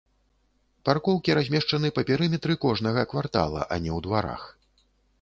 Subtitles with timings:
[0.89, 4.53] Паркоўкі размешчаны па перыметры кожнага квартала, а не ў дварах.